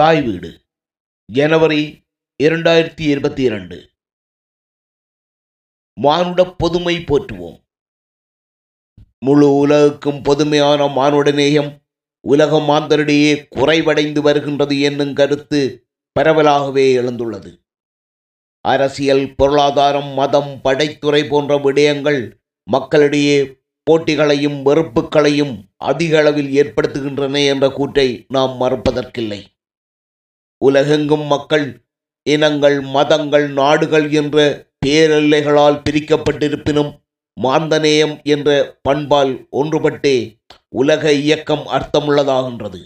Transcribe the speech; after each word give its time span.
தாய் 0.00 0.22
வீடு. 0.22 0.60
ஜனவரி 1.32 2.06
இரண்டாயிரத்தி 2.42 3.00
இருபத்தி 3.00 3.42
இரண்டு. 3.42 3.90
மானுட 6.00 6.44
பொதுமை 6.44 6.96
போற்றுவோம். 6.96 7.64
முழு 9.18 9.54
உலகுக்கும் 9.54 10.22
பொதுமையான 10.22 10.86
மானுட 10.86 11.30
நேயம் 11.30 11.82
உலக 12.20 12.58
மாந்தரிடையே 12.58 13.46
குறைவடைந்து 13.50 14.20
வருகின்றது 14.20 14.80
என்னும் 14.80 15.14
கருத்து 15.14 15.88
பரவலாகவே 16.20 16.96
எழுந்துள்ளது. 16.96 17.64
அரசியல் 18.60 19.34
பொருளாதாரம் 19.34 20.08
மதம் 20.08 20.60
படைத்துறை 20.64 21.28
போன்ற 21.28 21.58
விடயங்கள் 21.58 22.40
மக்களிடையே 22.70 23.60
போட்டிகளையும் 23.90 24.62
வெறுப்புகளையும் 24.62 25.68
அதிக 25.76 26.18
அளவில் 26.18 26.62
ஏற்படுத்துகின்றன 26.62 27.46
என்ற 27.46 27.70
கூற்றை 27.70 28.24
நாம் 28.28 28.60
மறுப்பதற்கில்லை. 28.60 29.54
உலகெங்கும் 30.58 31.26
மக்கள் 31.26 31.66
இனங்கள் 32.26 32.80
மதங்கள் 32.80 33.48
நாடுகள் 33.48 34.06
என்ற 34.10 34.36
பேரெல்லைகளால் 34.86 35.82
பிரிக்கப்பட்டிருப்பினும் 35.86 36.92
மாந்தநேயம் 37.36 38.22
என்ற 38.22 38.50
பண்பால் 38.82 39.32
ஒன்றுபட்டே 39.52 40.16
உலக 40.68 41.12
இயக்கம் 41.12 41.64
அர்த்தமுள்ளதாகின்றது. 41.66 42.80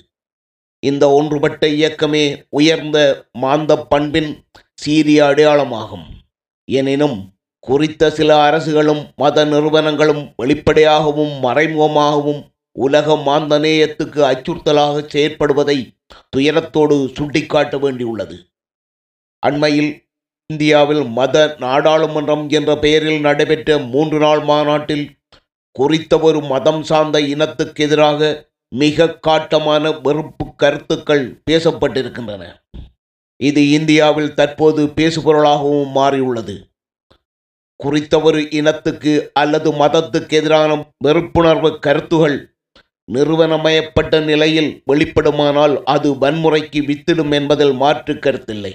இந்த 0.83 1.05
ஒன்றுபட்ட 1.11 1.67
இயக்கமே 1.69 2.25
உயர்ந்த 2.49 2.99
மாந்த 3.41 3.73
பண்பின் 3.89 4.31
சீரிய 4.75 5.25
அடையாளமாகும். 5.25 6.07
எனினும் 6.69 7.19
குறித்த 7.67 8.11
சில 8.11 8.31
அரசுகளும் 8.51 9.03
மத 9.17 9.45
நிறுவனங்களும் 9.45 10.23
வெளிப்படையாகவும் 10.37 11.35
மறைமுகமாகவும் 11.43 12.43
உலக 12.77 13.15
மாந்தநேயத்துக்கு 13.27 14.21
அச்சுறுத்தலாக 14.31 15.03
செயற்படுவதை 15.13 15.79
துயரத்தோடு 16.37 17.11
சுட்டிக்காட்ட 17.15 17.79
வேண்டியுள்ளது. 17.79 18.49
அண்மையில் 19.39 20.09
இந்தியாவில் 20.47 21.05
மத 21.05 21.57
நாடாளுமன்றம் 21.59 22.49
என்ற 22.49 22.77
பெயரில் 22.77 23.21
நடைபெற்ற 23.21 23.79
மூன்று 23.79 24.19
நாள் 24.19 24.41
மாநாட்டில் 24.41 25.19
குறித்த 25.73 26.19
ஒரு 26.19 26.41
மதம் 26.41 26.83
சார்ந்த 26.83 27.21
இனத்துக்கு 27.21 27.85
எதிராக 27.85 28.49
மிக 28.69 29.19
காட்டமான 29.27 30.01
வெறுப்பு 30.03 30.55
கருத்துக்கள் 30.55 31.43
பேசப்பட்டிருக்கின்றன. 31.51 32.63
இது 33.37 33.71
இந்தியாவில் 33.71 34.35
தற்போது 34.35 34.87
பேசுபொருளாகவும் 34.87 35.91
மாறியுள்ளது. 35.91 36.69
குறித்த 37.77 38.21
ஒரு 38.21 38.51
இனத்துக்கு 38.51 39.31
அல்லது 39.35 39.73
மதத்துக்கு 39.73 40.31
எதிரான 40.31 40.93
வெறுப்புணர்வு 41.05 41.79
கருத்துகள் 41.79 42.50
நிறுவனமயப்பட்ட 43.15 44.21
நிலையில் 44.25 44.71
வெளிப்படுமானால் 44.91 45.75
அது 45.95 46.09
வன்முறைக்கு 46.13 46.81
வித்திடும் 46.91 47.33
என்பதில் 47.39 47.73
மாற்று 47.73 48.15
கருத்தில்லை. 48.15 48.73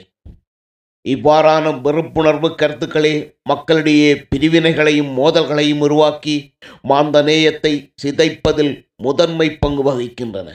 இவ்வாறான 1.05 1.71
வெறுப்புணர்வு 1.85 2.49
கருத்துக்களே 2.55 3.13
மக்களிடையே 3.43 4.11
பிரிவினைகளையும் 4.31 5.11
மோதல்களையும் 5.17 5.83
உருவாக்கி 5.87 6.35
மாந்த 6.81 7.21
நேயத்தை 7.21 7.73
சிதைப்பதில் 8.03 8.73
முதன்மை 8.95 9.47
பங்கு 9.63 9.83
வகிக்கின்றன. 9.89 10.49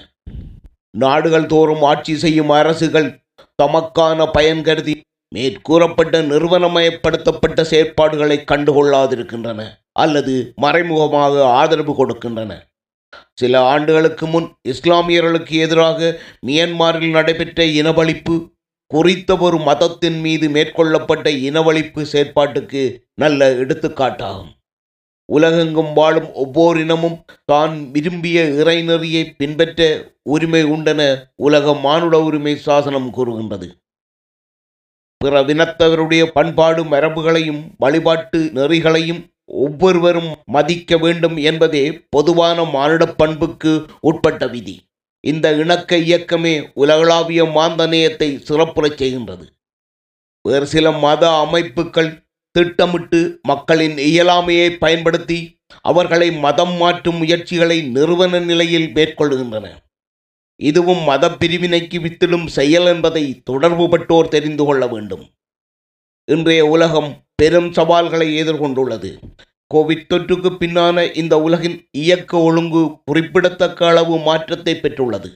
நாடுகள் 0.90 1.46
தோறும் 1.46 1.82
ஆட்சி 1.82 2.14
செய்யும் 2.16 2.50
அரசுகள் 2.50 3.08
தமக்கான 3.62 4.26
பயன் 4.32 4.62
கருதி 4.62 4.94
மேற்கூறப்பட்ட 5.34 6.22
நிறுவனமயப்படுத்தப்பட்ட 6.22 7.60
செயற்பாடுகளை 7.72 8.38
கண்டுகொள்ளாதிருக்கின்றன 8.52 9.60
அல்லது 9.92 10.34
மறைமுகமாக 10.56 11.44
ஆதரவு 11.60 11.92
கொடுக்கின்றன. 11.92 12.52
சில 13.34 13.62
ஆண்டுகளுக்கு 13.64 14.26
முன் 14.26 14.48
இஸ்லாமியர்களுக்கு 14.68 15.54
எதிராக 15.66 16.20
மியன்மாரில் 16.46 17.10
நடைபெற்ற 17.10 17.64
இனவழிப்பு 17.64 18.36
குறித்த 18.86 19.36
ஒரு 19.36 19.58
மதத்தின் 19.58 20.20
மீது 20.20 20.48
மேற்கொள்ளப்பட்ட 20.48 21.30
இனவழிப்பு 21.48 22.00
செயற்பாட்டுக்கு 22.12 22.82
நல்ல 23.14 23.50
எடுத்துக்காட்டாகும். 23.52 24.50
உலகெங்கும் 25.28 25.92
வாழும் 25.92 26.32
ஒவ்வொரு 26.32 26.80
இனமும் 26.80 27.24
தான் 27.44 27.90
விரும்பிய 27.90 28.42
இறைநெறியை 28.42 29.34
பின்பற்ற 29.36 29.80
உரிமை 30.22 30.64
உண்டென 30.64 31.02
உலக 31.36 31.74
மானுட 31.74 32.20
உரிமை 32.20 32.56
சாசனம் 32.56 33.10
கூறுகின்றது. 33.10 33.68
பிற 35.16 35.42
வினத்தவருடைய 35.42 36.22
பண்பாடு 36.26 36.84
மரபுகளையும் 36.84 37.62
வழிபாட்டு 37.78 38.38
நெறிகளையும் 38.54 39.20
ஒவ்வொருவரும் 39.64 40.30
மதிக்க 40.56 40.98
வேண்டும் 41.04 41.36
என்பதே 41.50 41.84
பொதுவான 42.14 42.64
மானுட 42.74 43.04
பண்புக்கு 43.20 43.72
உட்பட்ட 44.08 44.44
விதி. 44.54 44.76
இந்த 45.24 45.46
இணக்க 45.62 45.96
இயக்கமே 46.08 46.54
உலகளாவிய 46.82 47.42
மாந்தநேயத்தை 47.56 48.28
சிறப்புறச் 48.48 48.98
செய்கின்றது. 49.02 49.46
வேறு 50.48 50.66
சில 50.74 50.86
மத 51.04 51.22
அமைப்புகள் 51.44 52.10
திட்டமிட்டு 52.54 53.20
மக்களின் 53.42 53.96
இயலாமையை 54.10 54.68
பயன்படுத்தி 54.84 55.40
அவர்களை 55.82 56.28
மதம் 56.44 56.74
மாற்றும் 56.82 57.18
முயற்சிகளை 57.22 57.76
நிறுவன 57.96 58.40
நிலையில் 58.50 58.88
மேற்கொள்கின்றன. 58.96 59.66
இதுவும் 60.60 61.02
மத 61.10 61.24
பிரிவினைக்கு 61.40 61.98
வித்திடும் 62.06 62.46
செயல் 62.56 62.88
என்பதை 62.94 63.24
தொடர்புபட்டோர் 63.50 64.32
தெரிந்து 64.34 64.64
கொள்ள 64.64 64.84
வேண்டும். 64.86 65.24
இன்றைய 66.28 66.62
உலகம் 66.74 67.10
பெரும் 67.34 67.70
சவால்களை 67.72 68.28
எதிர்கொண்டுள்ளது. 68.42 69.10
கோவிட் 69.74 70.08
தொற்றுக்கு 70.12 70.50
பின்னான 70.60 71.02
இந்த 71.20 71.34
உலகின் 71.46 71.76
இயக்க 72.04 72.32
ஒழுங்கு 72.38 72.80
குறிப்பிடத்தக்க 73.04 73.86
அளவு 73.86 74.14
மாற்றத்தை 74.18 74.74
பெற்றுள்ளது. 74.74 75.28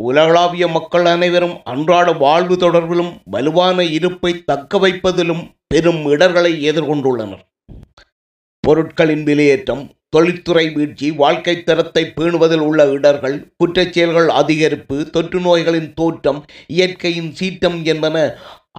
உலகளாவிய 0.00 0.68
மக்கள் 0.68 1.04
அனைவரும் 1.04 1.56
அன்றாட 1.64 2.12
வாழ்வு 2.12 2.56
தொடர்பிலும் 2.56 3.10
வலுவான 3.34 3.84
இருப்பை 3.96 4.32
தக்க 4.44 4.78
வைப்பதிலும் 4.78 5.42
பெரும் 5.66 6.00
இடர்களை 6.12 6.52
எதிர்கொண்டுள்ளனர். 6.70 7.42
பொருட்களின் 8.64 9.24
விலையேற்றம் 9.24 9.82
தொழில்துறை 10.16 10.64
வீழ்ச்சி 10.70 11.10
வாழ்க்கை 11.22 11.56
தரத்தை 11.62 12.02
பேணுவதில் 12.16 12.64
உள்ள 12.68 12.80
இடர்கள் 12.96 13.36
குற்றச்செயல்கள் 13.60 14.28
அதிகரிப்பு 14.40 14.96
தொற்று 15.10 15.38
நோய்களின் 15.40 15.92
தோற்றம் 15.94 16.40
இயற்கையின் 16.66 17.30
சீற்றம் 17.38 17.78
என்பன 17.84 18.16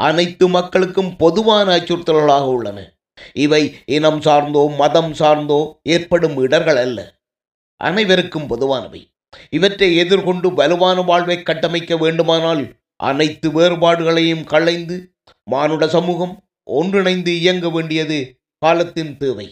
அனைத்து 0.09 0.47
மக்களுக்கும் 0.47 1.13
பொதுவான 1.15 1.67
அச்சுறுத்தல்களாக 1.77 2.47
உள்ளன. 2.57 2.79
இவை 3.33 3.63
இனம் 3.85 4.21
சார்ந்தோ 4.21 4.75
மதம் 4.75 5.13
சார்ந்தோ 5.13 5.79
ஏற்படும் 5.83 6.37
இடர்கள் 6.37 6.77
அல்ல. 6.77 6.99
அனைவருக்கும் 7.81 8.47
பொதுவானவை. 8.49 9.01
இவற்றை 9.49 9.95
எதிர்கொண்டு 9.95 10.53
வலுவான 10.53 11.01
வாழ்வை 11.01 11.37
கட்டமைக்க 11.43 11.97
வேண்டுமானால் 11.97 12.63
அனைத்து 12.95 13.47
வேறுபாடுகளையும் 13.51 14.43
களைந்து 14.43 14.97
மானுட 15.43 15.87
சமூகம் 15.87 16.35
ஒன்றிணைந்து 16.63 17.31
இயங்க 17.39 17.69
வேண்டியது 17.69 18.17
காலத்தின் 18.57 19.17
தேவை. 19.17 19.47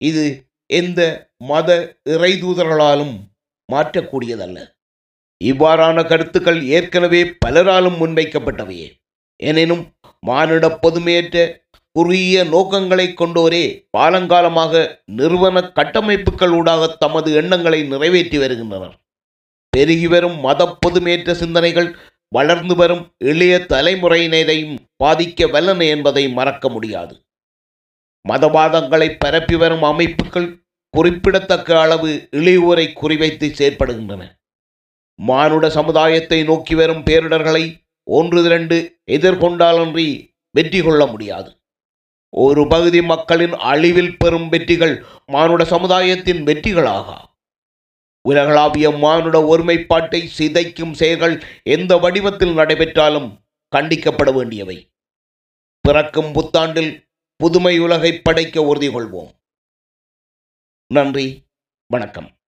இது 0.00 0.24
எந்த 0.66 1.00
மத 1.36 1.70
இறைதூதர்களாலும் 2.04 3.14
மாற்றக்கூடியதல்ல. 3.72 4.58
இவ்வாறான 5.44 6.06
கருத்துக்கள் 6.08 6.60
ஏற்கனவே 6.66 7.20
பலராலும் 7.46 7.98
முன்வைக்கப்பட்டவையே. 8.00 8.88
எனினும் 9.36 9.84
மானிட 10.20 10.68
பொதுமையற்ற 10.68 11.36
குறுகிய 11.92 12.44
நோக்கங்களை 12.44 13.06
கொண்டோரே. 13.12 13.64
காலங்காலமாக 13.98 14.98
நிறுவன 15.04 15.72
கட்டமைப்புகளூடாக 15.74 16.96
தமது 16.98 17.32
எண்ணங்களை 17.32 17.82
நிறைவேற்றி 17.82 18.38
வருகின்றனர். 18.38 18.94
பெருகி 19.68 20.06
வரும் 20.06 20.38
மத 20.40 20.76
பொதுமேற்ற 20.80 21.34
சிந்தனைகள் 21.34 21.96
வளர்ந்து 22.28 22.74
வரும் 22.76 23.12
இளைய 23.18 23.58
தலைமுறையினரையும் 23.58 24.78
பாதிக்க 25.04 25.46
வல்லன 25.46 25.88
என்பதை 25.88 26.28
மறக்க 26.28 26.68
முடியாது. 26.68 27.14
மதவாதங்களை 28.28 29.16
பரப்பி 29.18 29.56
வரும் 29.56 29.82
அமைப்புகள் 29.82 30.48
குறிப்பிடத்தக்க 30.90 31.80
அளவு 31.80 32.28
இளையோரை 32.30 32.86
குறிவைத்து 33.00 33.46
செயற்படுகின்றன. 33.50 34.22
மானுட 35.14 35.70
சமுதாயத்தை 35.70 36.44
நோக்கி 36.44 36.74
வரும் 36.74 37.02
பேரிடர்களை 37.04 37.64
ஒன்று 38.04 38.44
இரண்டு 38.44 38.76
எதிர்கொண்டாலன்றி 39.06 40.08
வெற்றி 40.50 40.80
கொள்ள 40.82 41.06
முடியாது. 41.06 41.59
ஒரு 42.30 42.66
பகுதி 42.68 43.02
மக்களின் 43.02 43.52
அழிவில் 43.52 44.16
பெறும் 44.16 44.48
வெற்றிகள் 44.48 45.04
மானுட 45.26 45.64
சமுதாயத்தின் 45.64 46.44
வெற்றிகளாகா. 46.44 47.16
உலகளாவிய 48.28 48.90
மானுட 48.90 49.42
ஒருமைப்பாட்டை 49.42 50.28
சிதைக்கும் 50.38 50.92
செயல்கள் 50.92 51.44
எந்த 51.62 51.96
வடிவத்தில் 51.96 52.54
நடைபெற்றாலும் 52.54 53.38
கண்டிக்கப்பட 53.76 54.34
வேண்டியவை. 54.34 54.92
பிறக்கும் 55.80 56.32
புத்தாண்டில் 56.32 57.08
புதுமை 57.36 57.78
உலகை 57.78 58.20
படைக்க 58.20 58.62
உறுதி 58.62 58.88
கொள்வோம் 58.88 59.30
நன்றி 60.86 61.42
வணக்கம். 61.86 62.39